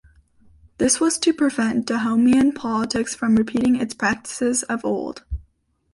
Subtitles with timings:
[0.79, 5.23] This was to prevent Dahomeyan politics from repeating its practices of old.